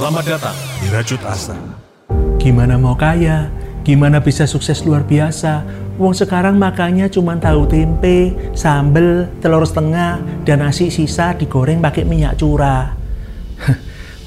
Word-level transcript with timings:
Selamat 0.00 0.24
datang 0.24 0.56
di 0.80 0.88
Rajut 0.88 1.20
Asa. 1.28 1.60
Gimana 2.40 2.80
mau 2.80 2.96
kaya? 2.96 3.52
Gimana 3.84 4.16
bisa 4.16 4.48
sukses 4.48 4.80
luar 4.80 5.04
biasa? 5.04 5.60
Wong 6.00 6.16
sekarang 6.16 6.56
makannya 6.56 7.12
cuma 7.12 7.36
tahu 7.36 7.68
tempe, 7.68 8.32
sambel, 8.56 9.28
telur 9.44 9.60
setengah, 9.60 10.16
dan 10.48 10.64
nasi 10.64 10.88
sisa 10.88 11.36
digoreng 11.36 11.84
pakai 11.84 12.08
minyak 12.08 12.40
curah. 12.40 12.96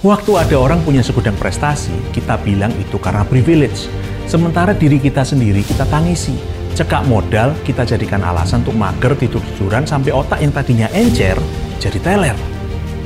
Waktu 0.05 0.45
ada 0.45 0.61
orang 0.61 0.85
punya 0.85 1.01
segudang 1.01 1.33
prestasi, 1.41 2.13
kita 2.13 2.37
bilang 2.45 2.69
itu 2.77 3.01
karena 3.01 3.25
privilege. 3.25 3.89
Sementara 4.29 4.77
diri 4.77 5.01
kita 5.01 5.25
sendiri 5.25 5.65
kita 5.65 5.89
tangisi. 5.89 6.37
Cekak 6.77 7.09
modal, 7.09 7.49
kita 7.65 7.81
jadikan 7.81 8.21
alasan 8.21 8.61
untuk 8.61 8.77
mager 8.77 9.17
tidur-tiduran 9.17 9.89
sampai 9.89 10.13
otak 10.13 10.37
yang 10.37 10.53
tadinya 10.53 10.85
encer, 10.93 11.41
jadi 11.81 11.97
teler. 11.97 12.37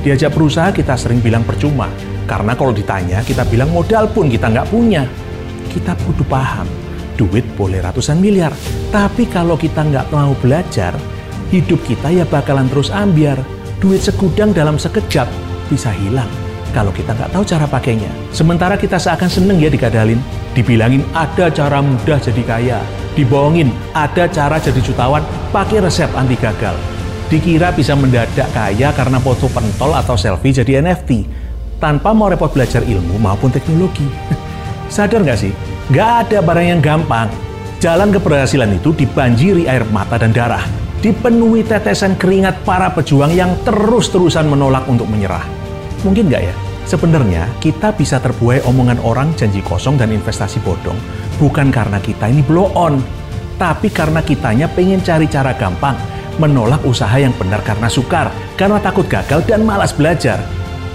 Diajak 0.04 0.36
berusaha 0.36 0.68
kita 0.68 1.00
sering 1.00 1.24
bilang 1.24 1.48
percuma, 1.48 1.88
karena 2.28 2.52
kalau 2.52 2.76
ditanya 2.76 3.24
kita 3.24 3.48
bilang 3.48 3.72
modal 3.72 4.04
pun 4.12 4.28
kita 4.28 4.52
nggak 4.52 4.68
punya. 4.68 5.08
Kita 5.72 5.96
kudu 6.04 6.28
paham, 6.28 6.68
duit 7.16 7.44
boleh 7.56 7.80
ratusan 7.80 8.20
miliar, 8.20 8.52
tapi 8.92 9.24
kalau 9.24 9.56
kita 9.56 9.80
nggak 9.80 10.12
mau 10.12 10.36
belajar, 10.36 10.92
hidup 11.48 11.80
kita 11.88 12.12
ya 12.12 12.28
bakalan 12.28 12.68
terus 12.68 12.92
ambiar. 12.92 13.40
Duit 13.78 14.02
segudang 14.02 14.50
dalam 14.50 14.74
sekejap 14.74 15.30
bisa 15.70 15.94
hilang 15.94 16.26
kalau 16.76 16.92
kita 16.92 17.16
nggak 17.16 17.30
tahu 17.32 17.44
cara 17.46 17.66
pakainya. 17.70 18.10
Sementara 18.34 18.74
kita 18.76 19.00
seakan 19.00 19.30
seneng 19.30 19.58
ya 19.62 19.70
dikadalin, 19.72 20.20
dibilangin 20.52 21.04
ada 21.16 21.48
cara 21.48 21.80
mudah 21.80 22.18
jadi 22.20 22.42
kaya, 22.44 22.78
dibohongin 23.16 23.72
ada 23.94 24.28
cara 24.28 24.60
jadi 24.60 24.80
jutawan 24.82 25.24
pakai 25.54 25.80
resep 25.80 26.10
anti 26.18 26.36
gagal. 26.36 26.76
Dikira 27.28 27.76
bisa 27.76 27.92
mendadak 27.92 28.48
kaya 28.56 28.88
karena 28.96 29.20
foto 29.20 29.52
pentol 29.52 29.92
atau 29.92 30.16
selfie 30.16 30.56
jadi 30.56 30.80
NFT, 30.80 31.28
tanpa 31.78 32.14
mau 32.14 32.30
repot 32.30 32.50
belajar 32.50 32.82
ilmu 32.82 33.18
maupun 33.18 33.50
teknologi. 33.50 34.06
Sadar 34.94 35.22
nggak 35.22 35.38
sih? 35.38 35.52
Nggak 35.90 36.10
ada 36.28 36.38
barang 36.44 36.66
yang 36.66 36.80
gampang. 36.82 37.30
Jalan 37.78 38.10
keberhasilan 38.10 38.74
itu 38.74 38.90
dibanjiri 38.92 39.70
air 39.70 39.86
mata 39.94 40.18
dan 40.18 40.34
darah. 40.34 40.62
Dipenuhi 40.98 41.62
tetesan 41.62 42.18
keringat 42.18 42.66
para 42.66 42.90
pejuang 42.90 43.30
yang 43.30 43.54
terus-terusan 43.62 44.50
menolak 44.50 44.82
untuk 44.90 45.06
menyerah. 45.06 45.46
Mungkin 46.02 46.26
nggak 46.26 46.42
ya? 46.42 46.54
Sebenarnya 46.90 47.46
kita 47.62 47.94
bisa 47.94 48.18
terbuai 48.18 48.66
omongan 48.66 48.98
orang 49.06 49.30
janji 49.38 49.62
kosong 49.62 49.94
dan 49.94 50.10
investasi 50.10 50.58
bodong 50.66 50.96
bukan 51.38 51.70
karena 51.70 52.02
kita 52.02 52.28
ini 52.28 52.42
blow 52.42 52.68
on, 52.74 53.00
tapi 53.56 53.88
karena 53.88 54.20
kitanya 54.20 54.66
pengen 54.70 55.00
cari 55.00 55.30
cara 55.30 55.54
gampang, 55.54 55.94
menolak 56.36 56.82
usaha 56.84 57.14
yang 57.14 57.32
benar 57.38 57.62
karena 57.62 57.86
sukar, 57.86 58.30
karena 58.58 58.82
takut 58.82 59.06
gagal 59.06 59.42
dan 59.46 59.62
malas 59.62 59.94
belajar. 59.94 60.42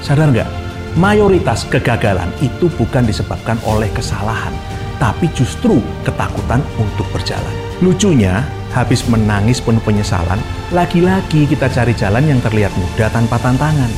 Sadar 0.04 0.30
nggak? 0.30 0.63
Mayoritas 0.94 1.66
kegagalan 1.74 2.30
itu 2.38 2.70
bukan 2.78 3.02
disebabkan 3.10 3.58
oleh 3.66 3.90
kesalahan, 3.98 4.54
tapi 5.02 5.26
justru 5.34 5.82
ketakutan 6.06 6.62
untuk 6.78 7.10
berjalan. 7.10 7.50
Lucunya, 7.82 8.46
habis 8.78 9.02
menangis 9.10 9.58
penuh 9.58 9.82
penyesalan, 9.82 10.38
lagi-lagi 10.70 11.50
kita 11.50 11.66
cari 11.74 11.98
jalan 11.98 12.30
yang 12.30 12.38
terlihat 12.46 12.70
mudah 12.78 13.10
tanpa 13.10 13.42
tantangan, 13.42 13.90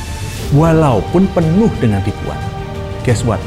walaupun 0.55 1.27
penuh 1.35 1.67
dengan 1.83 1.99
tipuan. 1.99 2.39
Guess 3.03 3.27
what? 3.27 3.43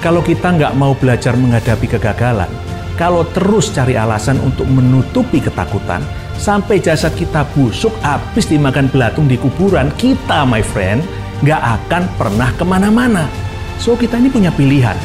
Kalau 0.00 0.24
kita 0.24 0.48
nggak 0.56 0.72
mau 0.80 0.96
belajar 0.96 1.36
menghadapi 1.36 1.92
kegagalan, 1.92 2.48
kalau 2.96 3.28
terus 3.36 3.68
cari 3.68 4.00
alasan 4.00 4.40
untuk 4.40 4.64
menutupi 4.64 5.44
ketakutan, 5.44 6.00
sampai 6.40 6.80
jasad 6.80 7.12
kita 7.12 7.44
busuk 7.52 7.92
habis 8.00 8.48
dimakan 8.48 8.88
belatung 8.88 9.28
di 9.28 9.36
kuburan, 9.36 9.92
kita, 10.00 10.48
my 10.48 10.64
friend, 10.64 11.04
nggak 11.38 11.62
akan 11.62 12.02
pernah 12.18 12.50
ke 12.50 12.64
mana-mana. 12.66 13.30
So 13.78 13.94
kita 13.94 14.18
ini 14.18 14.26
punya 14.26 14.50
pilihan. 14.50 14.98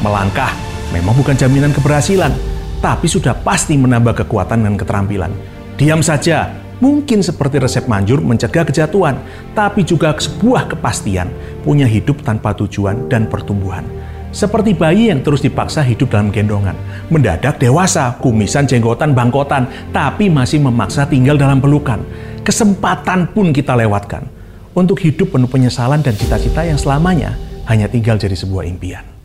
Melangkah 0.00 0.54
memang 0.94 1.18
bukan 1.18 1.34
jaminan 1.34 1.74
keberhasilan, 1.74 2.30
tapi 2.78 3.10
sudah 3.10 3.34
pasti 3.34 3.74
menambah 3.74 4.22
kekuatan 4.22 4.62
dan 4.62 4.74
keterampilan. 4.78 5.32
Diam 5.74 5.98
saja, 5.98 6.54
mungkin 6.78 7.26
seperti 7.26 7.58
resep 7.58 7.90
manjur 7.90 8.22
mencegah 8.22 8.62
kejatuhan, 8.62 9.18
tapi 9.52 9.82
juga 9.82 10.14
sebuah 10.14 10.70
kepastian, 10.70 11.26
punya 11.66 11.90
hidup 11.90 12.22
tanpa 12.22 12.54
tujuan 12.54 13.10
dan 13.10 13.26
pertumbuhan. 13.26 13.82
Seperti 14.30 14.78
bayi 14.78 15.10
yang 15.10 15.26
terus 15.26 15.42
dipaksa 15.42 15.82
hidup 15.82 16.14
dalam 16.14 16.30
gendongan. 16.30 16.78
Mendadak 17.10 17.58
dewasa, 17.58 18.14
kumisan, 18.22 18.62
jenggotan, 18.62 19.10
bangkotan, 19.10 19.66
tapi 19.90 20.30
masih 20.30 20.62
memaksa 20.62 21.02
tinggal 21.10 21.34
dalam 21.34 21.58
pelukan. 21.58 21.98
Kesempatan 22.46 23.34
pun 23.34 23.50
kita 23.50 23.74
lewatkan 23.74 24.39
untuk 24.74 24.98
hidup 25.02 25.34
penuh 25.34 25.50
penyesalan 25.50 26.00
dan 26.00 26.14
cita-cita 26.14 26.62
yang 26.62 26.78
selamanya 26.78 27.34
hanya 27.66 27.86
tinggal 27.90 28.18
jadi 28.18 28.34
sebuah 28.34 28.66
impian. 28.66 29.19